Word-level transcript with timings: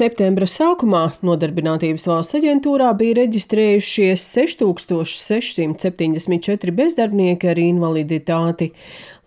Septembra 0.00 0.46
sākumā 0.48 1.10
Nodarbinātības 1.20 2.06
valsts 2.08 2.32
aģentūrā 2.38 2.86
bija 2.96 3.18
reģistrējušies 3.18 4.22
6674 4.32 6.72
bezdarbnieki 6.78 7.50
ar 7.50 7.58
invaliditāti, 7.60 8.70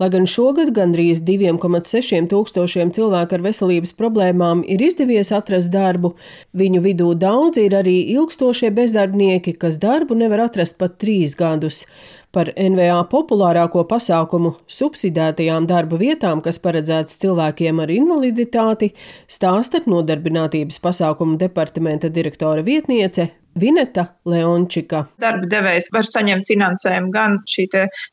lai 0.02 0.10
gan 0.16 0.26
šogad 0.26 0.72
gandrīz 0.74 1.22
2,6 1.28 2.26
tūkstošiem 2.32 2.90
cilvēku 2.98 3.38
ar 3.38 3.46
veselības 3.46 3.94
problēmām 4.00 4.64
ir 4.66 4.82
izdevies 4.88 5.30
atrast 5.38 5.70
darbu. 5.76 6.16
Viņu 6.58 6.82
vidū 6.88 7.12
daudzi 7.22 7.68
ir 7.68 7.74
arī 7.84 7.98
ilgstošie 8.16 8.70
bezdarbnieki, 8.74 9.54
kas 9.62 9.78
darbu 9.78 10.18
nevar 10.18 10.42
atrast 10.48 10.82
pat 10.82 10.98
trīs 10.98 11.38
gadus. 11.38 11.86
Par 12.34 12.50
NVA 12.58 13.04
populārāko 13.12 13.84
pasākumu 13.86 14.56
subsidētajām 14.66 15.68
darba 15.70 16.00
vietām, 16.02 16.42
kas 16.42 16.58
paredzētas 16.64 17.20
cilvēkiem 17.22 17.84
ar 17.84 17.94
invaliditāti, 17.94 18.90
stāsta 19.30 19.84
nodarbinātības 19.86 20.82
pasākumu 20.82 21.38
departamenta 21.38 22.10
direktora 22.10 22.66
vietniece 22.66 23.30
Vineta 23.60 24.08
Leončika. 24.26 25.04
Darba 25.22 25.46
devējs 25.50 25.92
var 25.94 26.08
saņemt 26.10 26.50
finansējumu 26.50 27.12
gan 27.14 27.38
šī 27.50 27.68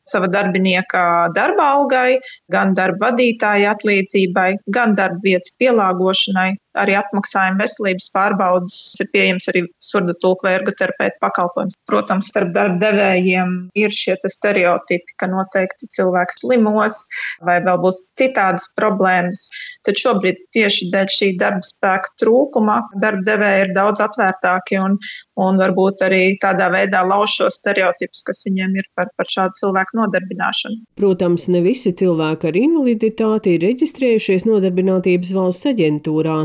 sava 0.05 0.29
darbinieka 0.29 1.31
darba 1.33 1.71
algai, 1.79 2.19
gan 2.53 2.75
darba 2.77 3.09
vadītāja 3.09 3.73
atlīdzībai, 3.73 4.51
gan 4.69 4.93
darba 4.99 5.17
vietas 5.25 5.55
pielāgošanai, 5.57 6.51
arī 6.79 6.95
atmaksājuma 6.99 7.61
veselības 7.61 8.09
pārbaudas 8.15 8.77
ir 9.01 9.09
pieejams 9.13 9.49
arī 9.51 9.65
surda 9.83 10.15
tulku 10.21 10.47
vai 10.47 10.55
ergoterapeita 10.59 11.19
pakalpojums. 11.23 11.77
Protams, 11.89 12.29
starp 12.31 12.53
darba 12.55 12.79
devējiem 12.81 13.55
ir 13.79 13.95
šie 13.95 14.17
stereotipi, 14.21 15.17
ka 15.19 15.29
noteikti 15.31 15.89
cilvēks 15.95 16.41
slimos 16.43 17.03
vai 17.47 17.59
vēl 17.65 17.79
būs 17.83 18.03
citādas 18.19 18.67
problēmas. 18.79 19.47
Tad 19.87 19.99
šobrīd 19.99 20.39
tieši 20.55 20.89
dēļ 20.93 21.11
šī 21.11 21.31
darba 21.41 21.65
spēka 21.65 22.15
trūkuma 22.21 22.77
darba 23.01 23.25
devēji 23.27 23.65
ir 23.65 23.73
daudz 23.75 24.03
atvērtāki 24.03 24.79
un, 24.81 24.97
un 25.41 25.59
varbūt 25.61 26.03
arī 26.05 26.21
tādā 26.41 26.69
veidā 26.73 27.03
lauž 27.07 27.37
šos 27.39 27.59
stereotipus, 27.61 28.23
kas 28.27 28.43
viņiem 28.47 28.77
ir 28.79 28.87
par, 28.97 29.11
par 29.17 29.29
šādu 29.31 29.59
cilvēku 29.61 29.99
nodarbināšanu. 29.99 30.81
Protams, 30.99 31.47
ne 31.53 31.63
visi 31.65 31.93
cilvēki 31.97 32.51
ar 32.51 32.59
invaliditāti 32.61 33.55
ir 33.57 33.65
reģistrējušies 33.65 34.47
nodarbinātības 34.49 35.33
valsts 35.37 35.71
aģentūrā. 35.71 36.37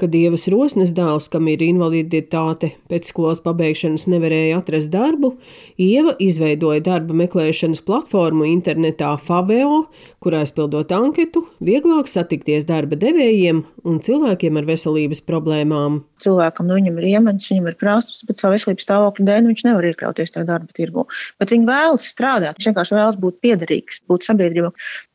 Kad 0.00 0.10
Dievas 0.14 0.48
rosnes 0.50 0.90
dēls, 0.96 1.28
kam 1.30 1.46
ir 1.52 1.62
invaliditāte, 1.62 2.72
pēc 2.90 3.10
skolas 3.12 3.42
pabeigšanas 3.44 4.08
nevarēja 4.10 4.58
atrast 4.58 4.90
darbu, 4.92 5.36
Ieva 5.80 6.16
izveidoja 6.22 6.82
darba 6.84 7.14
meklēšanas 7.22 7.82
platformu 7.86 8.46
internetā 8.48 9.12
Faveo, 9.22 9.84
kurā 10.22 10.42
aizpildot 10.44 10.92
anketu, 10.94 11.44
vieglāk 11.62 12.10
satikties 12.10 12.66
darba 12.68 12.98
devējiem 12.98 13.62
un 13.88 14.00
cilvēkiem 14.02 14.58
ar 14.60 14.68
veselības 14.68 15.22
problēmām. 15.26 16.02
Cilvēkam 16.22 16.68
nu, 16.70 16.76
viņam 16.78 16.98
ir 17.00 17.08
iemaņas, 17.16 17.48
viņam 17.50 17.70
ir 17.70 17.78
prasības, 17.80 18.22
bet 18.28 18.42
savu 18.42 18.54
veselības 18.54 18.86
stāvokļa 18.86 19.28
dēļ 19.28 19.48
viņš 19.50 19.64
nevar 19.66 19.88
iekļauties 19.90 20.34
tajā 20.36 20.46
darba 20.50 20.76
tirgu. 20.76 21.06
Bet 21.42 21.54
viņi 21.54 21.66
vēlas 21.70 22.06
strādāt, 22.12 22.58
viņš 22.58 22.70
vienkārši 22.70 22.98
vēlas 22.98 23.18
būt 23.22 23.40
piederīgs, 23.42 24.02
būt 24.10 24.28
sabiedrībā. 24.28 24.70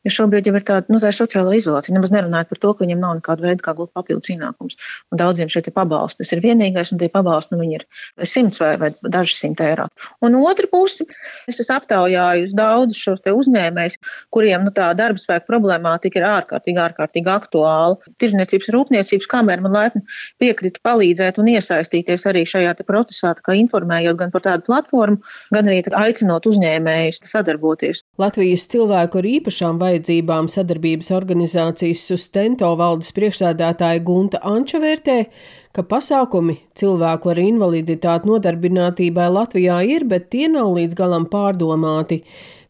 Jo 0.06 0.14
šobrīd 0.14 0.48
jau 0.48 0.56
ir 0.56 0.64
tāda 0.68 0.92
nu, 0.92 1.00
tā 1.02 1.12
sociāla 1.12 1.56
izolācija. 1.56 1.96
Nemaz 1.96 2.12
nerunājot 2.14 2.52
par 2.52 2.60
to, 2.62 2.74
ka 2.74 2.84
viņiem 2.84 3.00
nav 3.02 3.16
nekāda 3.18 3.48
veida, 3.48 3.64
kā 3.64 3.74
gūt 3.78 3.94
papildus 3.96 4.30
ienākumus. 4.38 4.78
Un 5.12 5.20
daudziem 5.20 5.50
šie 5.52 5.66
pabalsti 5.74 6.22
tas 6.22 6.32
ir 6.34 6.42
vienīgais, 6.44 6.92
un 6.94 7.02
tie 7.02 7.10
pabalsti 7.12 7.58
nu, 7.58 7.66
ir 7.66 7.84
simts 8.22 8.62
vai, 8.62 8.76
vai 8.80 8.92
daži 9.02 9.36
simt 9.36 9.60
eiro. 9.64 9.88
Un 10.24 10.38
otra 10.40 10.68
puse, 10.70 11.06
es 11.50 11.60
esmu 11.60 11.76
aptaujājis 11.78 12.54
daudzus 12.56 13.02
šos 13.02 13.24
uzņēmējus, 13.28 13.98
kuriem 14.34 14.66
nu, 14.66 14.72
tā 14.74 14.90
darba 14.98 15.20
spēka 15.20 15.46
problemātika 15.48 16.20
ir 16.20 16.26
ārkārtīgi, 16.28 16.80
ārkārtīgi 16.82 17.32
aktuāla. 17.32 17.98
Tirzniecības 18.22 18.70
rūpniecības 18.74 19.30
kamera 19.30 19.64
man 19.64 19.76
laipni 19.76 20.04
piekrita 20.42 20.82
palīdzēt 20.86 21.40
un 21.42 21.50
iesaistīties 21.54 22.26
arī 22.30 22.44
šajā 22.48 22.76
procesā, 22.88 23.32
kā 23.42 23.56
informējot 23.58 24.18
gan 24.20 24.32
par 24.34 24.44
tādu 24.44 24.66
platformu, 24.68 25.22
gan 25.54 25.70
arī 25.70 25.80
aicinot 25.98 26.46
uzņēmējus 26.46 27.22
sadarboties. 27.28 28.02
Latvijas 28.20 28.66
cilvēku 28.70 29.22
ar 29.22 29.28
īpašām 29.32 29.80
vajadzībām 29.80 30.50
sadarbības 30.52 31.10
organizācijas 31.16 32.04
Sustento 32.10 32.70
valdes 32.78 33.10
priekšsēdētāja 33.16 34.02
Gunta 34.04 34.27
Anča 34.36 34.78
vērtē, 34.82 35.16
ka 35.72 35.82
pasākumi 35.88 36.58
cilvēku 36.76 37.32
ar 37.32 37.40
invaliditāti 37.40 38.28
nodarbinātībai 38.28 39.28
Latvijā 39.32 39.80
ir, 39.88 40.04
bet 40.04 40.28
tie 40.34 40.46
nav 40.52 40.74
līdz 40.76 40.98
galam 40.98 41.24
pārdomāti. 41.32 42.22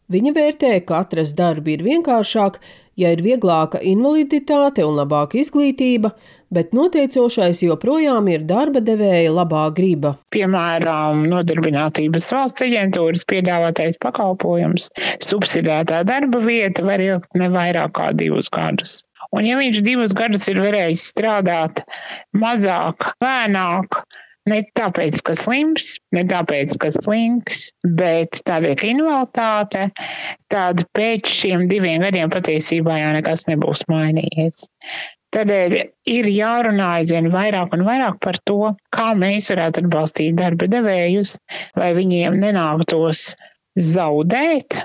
Viņa 0.09 0.31
vērtē, 0.33 0.71
ka 0.87 1.03
atrast 1.03 1.35
darbu 1.37 1.75
ir 1.75 1.83
vienkāršāk, 1.85 2.55
ja 2.99 3.11
ir 3.13 3.21
vieglāka 3.23 3.81
invaliditāte 3.85 4.83
un 4.87 4.97
labāka 4.97 5.37
izglītība, 5.39 6.11
bet 6.53 6.73
noteicošais 6.73 7.61
joprojām 7.63 8.31
ir 8.33 8.47
darba 8.49 8.81
devēja 8.81 9.35
labā 9.35 9.67
griba. 9.75 10.15
Piemēram, 10.33 11.27
nodarbinātības 11.29 12.31
valsts 12.35 12.65
aģentūras 12.65 13.27
piedāvātais 13.29 13.99
pakalpojums, 14.01 14.89
subsidētā 15.29 16.01
darba 16.09 16.41
vieta 16.47 16.87
var 16.89 17.05
ilgt 17.05 17.37
ne 17.37 17.51
vairāk 17.53 17.93
kā 17.99 18.09
divus 18.17 18.49
gadus. 18.53 19.03
Un 19.35 19.45
ja 19.45 19.59
viņš 19.59 19.83
divus 19.85 20.15
gadus 20.17 20.47
ir 20.51 20.61
varējis 20.63 21.09
strādāt 21.11 21.83
mazāk, 22.37 23.11
lēnāk, 23.23 24.01
Ne 24.49 24.63
tāpēc, 24.77 25.19
ka 25.25 25.35
slims, 25.37 25.97
ne 26.15 26.23
tāpēc, 26.29 26.73
ka 26.81 26.89
slinks, 26.95 27.67
bet 27.99 28.39
tādēļ, 28.47 28.75
ka 28.79 28.87
invaliditāte, 28.89 29.83
tad 30.49 30.85
pēc 30.95 31.29
šiem 31.41 31.67
diviem 31.69 32.05
gadiem 32.05 32.31
patiesībā 32.33 32.97
jau 33.01 33.11
nekas 33.17 33.45
nebūs 33.49 33.83
mainījies. 33.91 34.65
Tādēļ 35.35 35.75
ir 36.09 36.29
jārunā 36.33 36.87
aizvien 37.01 37.29
vairāk 37.33 37.75
un 37.77 37.85
vairāk 37.85 38.17
par 38.23 38.39
to, 38.49 38.71
kā 38.95 39.11
mēs 39.23 39.51
varētu 39.53 39.83
atbalstīt 39.83 40.39
darba 40.39 40.69
devējus, 40.71 41.35
lai 41.77 41.91
viņiem 41.99 42.39
nenāktos 42.41 43.35
zaudēt 43.91 44.79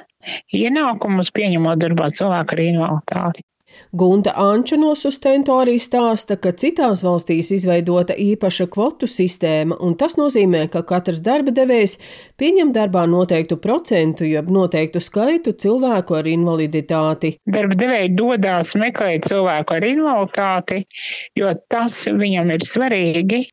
ienākumus, 0.52 1.32
pieņemot 1.32 1.80
darbā 1.80 2.10
cilvēku 2.12 2.58
ar 2.58 2.64
invaliditāti. 2.66 3.46
Gunta 3.92 4.32
Anča 4.40 4.76
no 4.80 4.94
Sustento 4.98 5.54
arī 5.60 5.76
stāsta, 5.82 6.36
ka 6.40 6.50
citās 6.58 7.04
valstīs 7.06 7.52
izveidota 7.54 8.16
īpaša 8.18 8.66
kvotu 8.74 9.06
sistēma, 9.10 9.78
un 9.84 9.94
tas 10.00 10.16
nozīmē, 10.18 10.64
ka 10.72 10.82
katrs 10.88 11.20
darba 11.24 11.54
devējs 11.54 11.96
pieņem 12.40 12.72
darbā 12.74 13.04
noteiktu 13.10 13.58
procentu, 13.62 14.26
jeb 14.26 14.50
noteiktu 14.50 15.02
skaitu 15.04 15.54
cilvēku 15.64 16.18
ar 16.18 16.30
invaliditāti. 16.30 17.34
Darba 17.46 17.78
devēji 17.78 18.14
dodās 18.18 18.74
meklēt 18.80 19.30
cilvēku 19.30 19.78
ar 19.78 19.88
invaliditāti, 19.90 20.82
jo 21.38 21.54
tas 21.70 22.02
viņam 22.10 22.50
ir 22.56 22.66
svarīgi, 22.66 23.44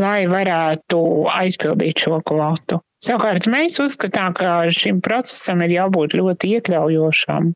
lai 0.00 0.24
varētu 0.30 1.04
aizpildīt 1.34 2.06
šo 2.06 2.22
kvotu. 2.24 2.80
Savukārt 3.04 3.48
mēs 3.50 3.76
uzskatām, 3.82 4.32
ka 4.38 4.52
šim 4.72 5.00
procesam 5.04 5.60
ir 5.64 5.74
jābūt 5.74 6.14
ļoti 6.16 6.54
iekļaujošam 6.56 7.50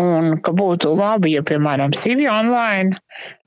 un 0.00 0.30
ka 0.42 0.54
būtu 0.56 0.94
labi, 0.98 1.36
ja, 1.36 1.44
piemēram, 1.46 1.94
CV 1.94 2.26
online 2.32 2.98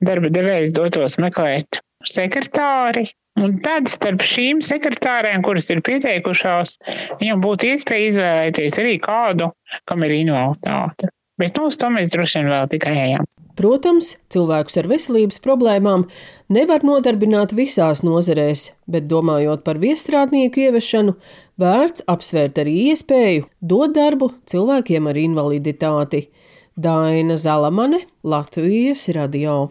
darba 0.08 0.30
devējs 0.32 0.72
dotos 0.76 1.18
meklēt 1.20 1.82
sekretāri. 2.08 3.10
Un 3.40 3.56
tad 3.64 3.88
starp 3.90 4.22
šīm 4.22 4.60
sekretārēm, 4.62 5.42
kuras 5.42 5.66
ir 5.74 5.80
pieteikušās, 5.84 6.76
viņam 7.18 7.42
būtu 7.42 7.72
iespēja 7.72 8.12
izvēlēties 8.12 8.78
arī 8.78 8.94
kādu, 9.02 9.50
kam 9.90 10.06
ir 10.06 10.14
invaliditāte. 10.20 11.10
Bet 11.42 11.58
nu, 11.58 11.66
uz 11.72 11.80
to 11.80 11.90
mēs 11.90 12.14
droši 12.14 12.40
vien 12.40 12.52
vēl 12.54 12.70
tikai 12.70 12.94
ejam. 13.08 13.26
Protams, 13.54 14.16
cilvēkus 14.34 14.80
ar 14.80 14.88
veselības 14.90 15.38
problēmām 15.44 16.08
nevar 16.50 16.82
nodarbināt 16.82 17.52
visās 17.54 18.02
nozarēs, 18.02 18.72
bet 18.90 19.06
domājot 19.06 19.62
par 19.66 19.78
viestrādnieku 19.82 20.64
ieviešanu, 20.64 21.14
vērts 21.62 22.02
apsvērt 22.10 22.58
arī 22.64 22.74
iespēju 22.90 23.46
dot 23.62 23.94
darbu 23.94 24.32
cilvēkiem 24.50 25.06
ar 25.06 25.22
invaliditāti. 25.22 26.24
Daina 26.74 27.38
Zalamane, 27.38 28.02
Latvijas 28.26 29.06
radio. 29.14 29.68